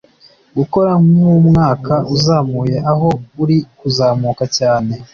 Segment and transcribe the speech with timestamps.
[0.57, 3.09] gukora nkumwaka uzamuye aho
[3.41, 4.93] uri kuzamuka cyane